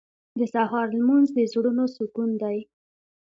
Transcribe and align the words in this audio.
•د 0.39 0.41
سهار 0.53 0.87
لمونځ 0.97 1.27
د 1.37 1.39
زړونو 1.51 1.85
سکون 1.95 2.29
دی. 2.41 2.57